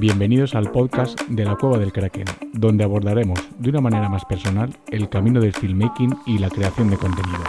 [0.00, 4.70] Bienvenidos al podcast de la Cueva del Kraken, donde abordaremos de una manera más personal
[4.92, 7.40] el camino del filmmaking y la creación de contenido.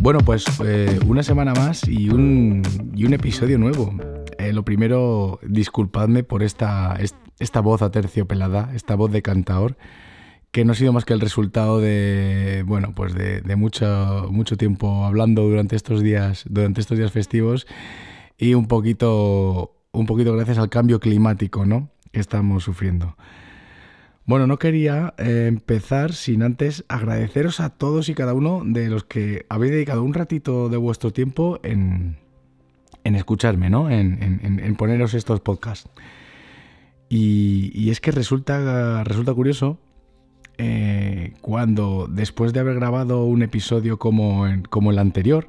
[0.00, 2.62] Bueno, pues eh, una semana más y un,
[2.94, 3.94] episodio nuevo.
[4.38, 6.98] Eh, lo primero, disculpadme por esta,
[7.38, 9.78] esta voz aterciopelada, esta voz de cantador,
[10.50, 15.04] que no ha sido más que el resultado de, bueno, pues de, mucho, mucho tiempo
[15.04, 17.66] hablando durante estos días, durante estos días festivos
[18.36, 21.90] y un poquito, un poquito gracias al cambio climático, ¿no?
[22.12, 23.16] que estamos sufriendo.
[24.26, 29.04] Bueno, no quería eh, empezar sin antes agradeceros a todos y cada uno de los
[29.04, 32.18] que habéis dedicado un ratito de vuestro tiempo en,
[33.04, 33.90] escucharme, ¿no?
[33.90, 35.90] En, poneros estos podcasts.
[37.08, 39.80] Y, es que resulta, resulta curioso
[40.60, 45.48] eh, cuando después de haber grabado un episodio como, como el anterior,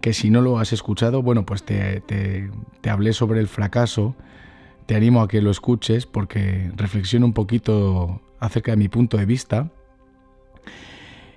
[0.00, 4.14] que si no lo has escuchado, bueno, pues te, te hablé sobre el fracaso
[4.90, 9.24] te animo a que lo escuches porque reflexiono un poquito acerca de mi punto de
[9.24, 9.70] vista.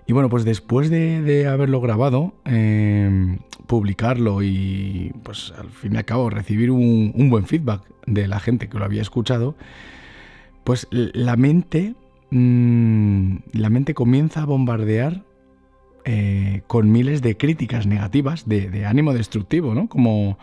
[0.08, 6.06] Y bueno, pues después de, haberlo grabado, em, publicarlo y pues al fin y al
[6.06, 9.56] cabo recibir un, buen feedback de la gente que lo había escuchado,
[10.64, 11.94] pues la mente,
[12.34, 15.24] mm, la mente comienza a bombardear
[16.06, 19.88] eh, con miles de críticas negativas, de, de ánimo destructivo, ¿no?
[19.88, 20.38] Como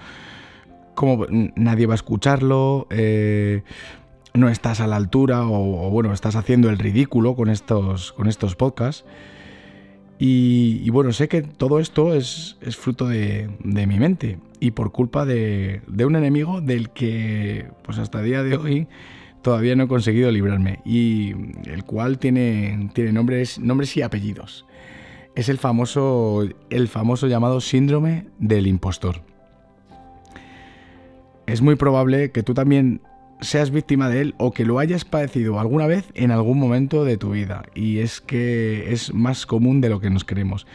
[1.00, 3.62] como nadie va a escucharlo, eh,
[4.34, 8.54] no estás a la altura o, bueno, estás haciendo el ridículo con estos, con estos
[8.54, 9.06] podcasts.
[10.18, 15.80] Y, bueno, sé que todo esto es, fruto de, mi mente y por culpa de,
[16.04, 18.86] un enemigo del que pues hasta el día de hoy
[19.42, 21.32] todavía no he conseguido librarme y
[21.66, 24.66] el cual tiene, tiene nombres, nombres y apellidos.
[25.34, 29.22] Es el famoso, el famoso llamado síndrome del impostor
[31.52, 33.00] es muy probable que tú también
[33.40, 37.16] seas víctima de él o que lo hayas padecido alguna vez en algún momento de
[37.16, 37.64] tu vida.
[37.74, 40.66] Y es que es más común de lo que nos creemos.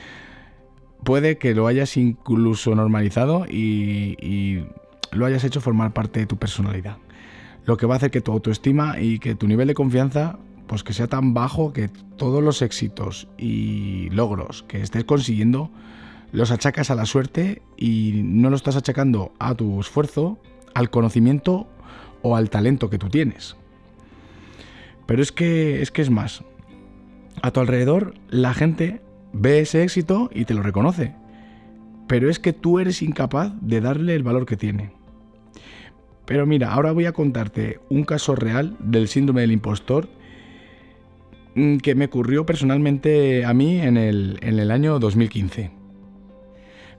[1.04, 4.64] Puede que lo hayas incluso normalizado y,
[5.12, 6.98] lo hayas hecho formar parte de tu personalidad.
[7.66, 10.38] Lo que va a hacer que tu autoestima y que tu nivel de confianza
[10.68, 15.70] pues que sea tan bajo que todos los éxitos y logros que estés consiguiendo
[16.32, 20.40] los achacas a la suerte y no lo estás achacando a tu esfuerzo
[20.74, 21.68] al conocimiento
[22.22, 23.56] o al talento que tú tienes.
[25.06, 26.44] Pero es que es que es más.
[27.42, 31.14] A tu alrededor la gente ve ese éxito y te lo reconoce.
[32.08, 34.95] Pero es que tú eres incapaz de darle el valor que tiene.
[36.26, 40.10] Pero mira, ahora voy a contarte un caso real del síndrome del impostor
[41.56, 45.72] mm, que me ocurrió personalmente a mí en el, en el año 2015.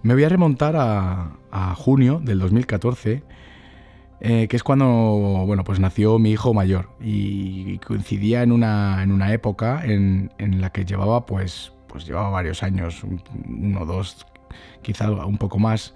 [0.02, 1.32] Me voy a remontar a,
[1.74, 3.22] junio del 2014
[4.20, 4.86] eh, que es cuando
[5.46, 10.60] bueno, pues nació mi hijo mayor y coincidía en una, en una época en, en,
[10.60, 13.02] la que llevaba pues, pues llevaba varios años,
[13.48, 14.26] uno, dos,
[14.82, 15.94] quizá un poco más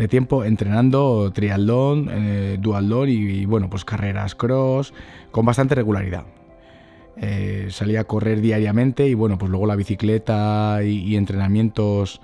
[0.00, 2.58] de tiempo entrenando triatlón, eh,
[3.06, 4.94] y, bueno, pues carreras cross
[5.30, 6.24] con bastante regularidad.
[7.18, 12.22] Eh, salía a correr diariamente y bueno, pues luego la bicicleta y, entrenamientos,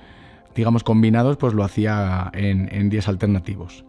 [0.54, 3.84] digamos, combinados, pues lo hacía en, días alternativos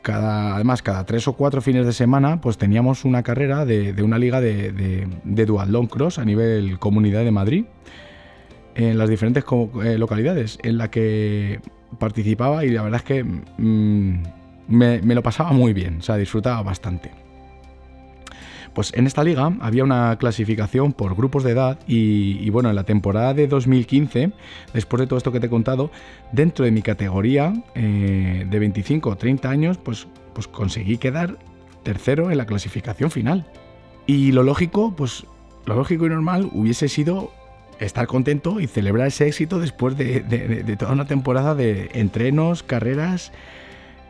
[0.00, 4.18] cada, además, cada tres o cuatro fines de semana, pues teníamos una carrera de, una
[4.18, 7.66] liga de, de, Cross a nivel Comunidad de Madrid,
[8.74, 9.44] en las diferentes
[9.84, 11.60] eh, localidades en la que
[11.98, 14.22] participaba y la verdad es que mm,
[14.68, 17.10] me, lo pasaba muy bien, o sea, disfrutaba bastante.
[18.74, 22.84] Pues en esta liga había una clasificación por grupos de edad y, bueno, en la
[22.84, 24.32] temporada de 2015,
[24.72, 25.90] después de todo esto que te he contado,
[26.32, 31.36] dentro de mi categoría eh, de 25 o 30 años, pues, pues conseguí quedar
[31.82, 33.46] tercero en la clasificación final.
[34.06, 35.26] Y lo lógico, pues
[35.66, 37.30] lo lógico y normal hubiese sido
[37.84, 43.32] estar contento y celebrar ese éxito después de, toda una temporada de entrenos, carreras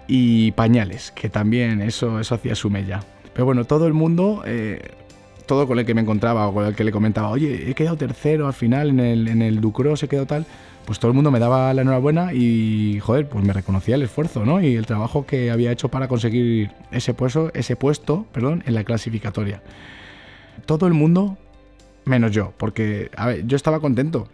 [0.07, 3.01] y pañales, que también eso, eso hacía su mella.
[3.33, 4.91] Pero bueno, todo el mundo, eh,
[5.47, 7.97] todo con el que me encontraba o con el que le comentaba, oye, he quedado
[7.97, 10.47] tercero al final en el, en el Ducross, he quedado tal,
[10.85, 14.45] pues todo el mundo me daba la enhorabuena y, joder, pues me reconocía el esfuerzo,
[14.45, 14.61] ¿no?
[14.61, 18.85] Y el trabajo que había hecho para conseguir ese puesto, ese puesto, perdón, en la
[18.85, 19.63] clasificatoria.
[20.67, 21.39] Todo el mundo,
[22.05, 24.29] menos yo, porque, a ver, yo estaba contento.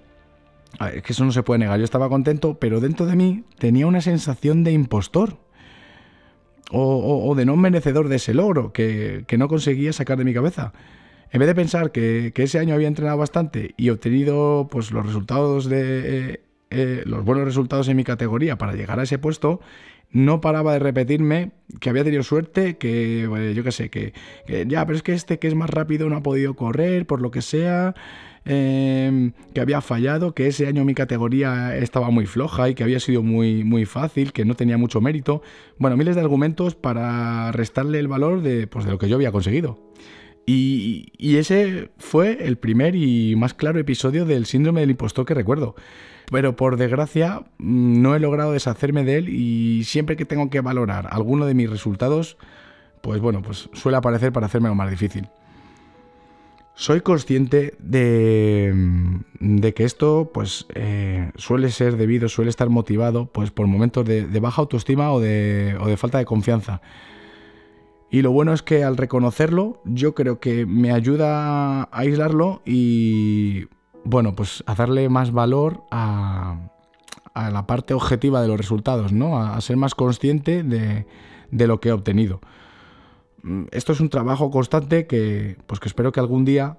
[0.95, 3.87] es que eso no se puede negar, yo estaba contento, pero dentro de mí tenía
[3.87, 5.39] una sensación de impostor
[6.71, 10.73] o, de no merecedor de ese logro que, no conseguía sacar de mi cabeza.
[11.31, 15.69] En vez de pensar que, ese año había entrenado bastante y obtenido pues, los resultados
[15.69, 16.33] de.
[16.33, 19.61] Eh, eh, los buenos resultados en mi categoría para llegar a ese puesto,
[20.11, 24.15] no paraba de repetirme que había tenido suerte, que yo qué sé, que,
[24.67, 27.31] ya, pero es que este que es más rápido no ha podido correr, por lo
[27.31, 27.95] que sea,
[28.45, 33.01] em, que había fallado, que ese año mi categoría estaba muy floja y que había
[33.01, 35.43] sido muy, muy fácil, que no tenía mucho mérito.
[35.79, 39.33] Bueno, miles de argumentos para restarle el valor de, pues, de lo que yo había
[39.33, 39.79] conseguido.
[40.51, 45.75] Y, ese fue el primer y más claro episodio del síndrome del impostor que recuerdo
[46.31, 50.61] pero por desgracia mm, no he logrado deshacerme de él y siempre que tengo que
[50.61, 52.37] valorar alguno de mis resultados,
[53.01, 55.29] pues bueno, pues suele aparecer para hacerme lo más difícil.
[56.75, 63.51] Soy consciente de, mm, que esto pues eh, suele ser debido, suele estar motivado pues
[63.51, 66.83] por momentos de, baja autoestima de, o de falta de confianza.
[68.11, 73.67] Y lo bueno es que al reconocerlo, yo creo que me ayuda a aislarlo y
[74.05, 76.71] bueno, pues a darle más valor a,
[77.35, 79.41] la parte objetiva de los resultados, ¿no?
[79.41, 82.41] A, ser más consciente de, lo que he obtenido.
[83.43, 86.79] Mm, esto es un trabajo constante que, pues que espero que algún día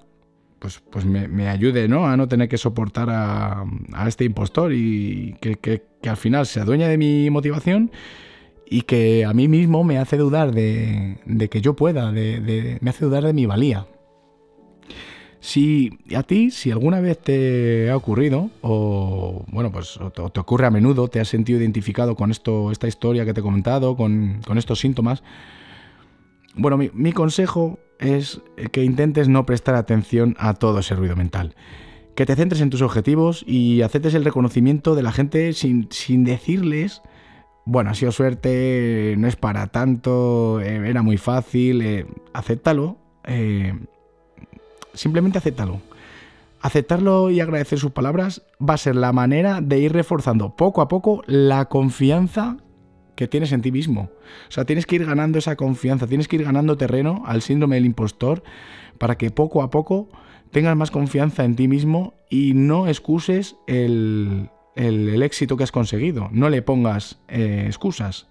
[0.59, 2.07] pues, pues me, ayude ¿no?
[2.07, 3.65] a no tener que soportar a,
[4.07, 7.91] este impostor y que, al final se adueña de mi motivación
[8.69, 11.17] y que a mí mismo me hace dudar de,
[11.49, 13.87] que yo pueda, me hace dudar de mi valía.
[15.41, 20.71] Si a ti, si alguna vez te ha ocurrido, o bueno, pues te, ocurre a
[20.71, 24.79] menudo, te has sentido identificado con esto, esta historia que te he comentado, con, estos
[24.79, 25.23] síntomas,
[26.55, 28.41] bueno, mi, consejo es
[28.71, 31.55] que intentes no prestar atención a todo ese ruido mental.
[32.15, 35.87] Que te centres en tus objetivos y aceptes el reconocimiento de la gente sin,
[36.25, 37.01] decirles,
[37.69, 42.97] bueno, ha sido suerte, no es para tanto, eh, era muy fácil, eh, acéptalo.
[43.25, 43.77] Eh,
[44.95, 45.79] simplemente acéptalo.
[46.61, 50.87] Aceptarlo y agradecer sus palabras va a ser la manera de ir reforzando poco a
[50.87, 52.57] poco la confianza
[53.15, 54.09] que tienes en ti mismo.
[54.47, 57.75] O sea, tienes que ir ganando esa confianza, tienes que ir ganando terreno al síndrome
[57.75, 58.41] del impostor
[58.97, 60.09] para que poco a poco
[60.49, 64.49] tengas más confianza en ti mismo y no excuses el,
[64.79, 66.29] éxito que has conseguido.
[66.31, 68.27] No le pongas eh, excusas.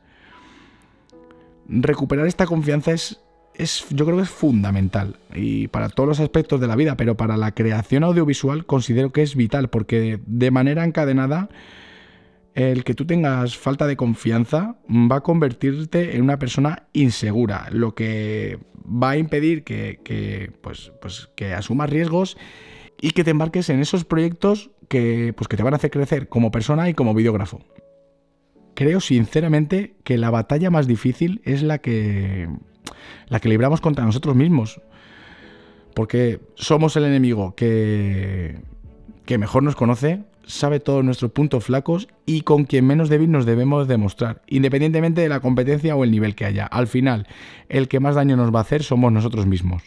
[1.68, 3.20] Recuperar esta confianza es
[3.90, 7.36] yo creo que es fundamental y para todos los aspectos de la vida, pero para
[7.36, 11.48] la creación audiovisual considero que es vital porque de manera encadenada
[12.54, 17.94] el que tú tengas falta de confianza va a convertirte en una persona insegura, lo
[17.94, 22.36] que va a impedir que, pues, pues, que asumas riesgos
[23.00, 26.28] y que te embarques en esos proyectos que, pues, que te van a hacer crecer
[26.28, 27.60] como persona y como videógrafo.
[28.74, 32.48] Creo sinceramente que la batalla más difícil es la que
[33.28, 34.80] la que libramos contra nosotros mismos.
[35.94, 38.60] Porque somos el enemigo que,
[39.24, 43.46] que mejor nos conoce, sabe todos nuestros puntos flacos y con quien menos débil nos
[43.46, 46.66] debemos demostrar, independientemente de la competencia o el nivel que haya.
[46.66, 47.26] Al final,
[47.68, 49.82] el que más daño nos va a hacer somos nosotros mismos.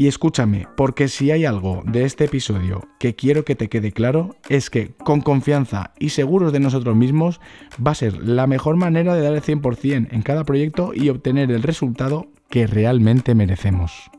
[0.00, 4.34] Y escúchame, porque si hay algo de este episodio que quiero que te quede claro,
[4.48, 7.38] es que con confianza y seguros de nosotros mismos
[7.86, 11.50] va a ser la mejor manera de dar el 100% en cada proyecto y obtener
[11.50, 14.10] el resultado que realmente merecemos.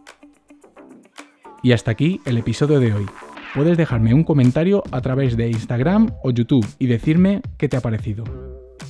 [1.63, 3.07] Y hasta aquí el episodio de hoy.
[3.55, 7.81] Puedes dejarme un comentario a través de Instagram o YouTube y decirme qué te ha
[7.81, 8.23] parecido.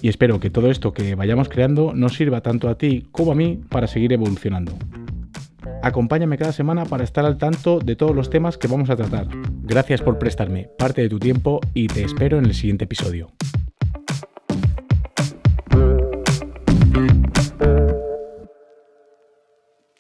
[0.02, 3.36] Y espero que todo esto que vayamos creando nos sirva tanto a ti como a
[3.36, 4.74] mí para seguir evolucionando.
[5.82, 9.28] Acompáñame cada semana para estar al tanto de todos los temas que vamos a tratar.
[9.64, 13.32] Gracias por prestarme parte de tu tiempo y te espero en el siguiente episodio.